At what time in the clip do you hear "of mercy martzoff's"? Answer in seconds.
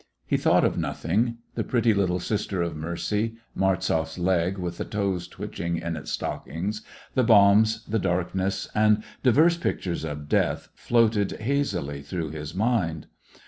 2.63-4.17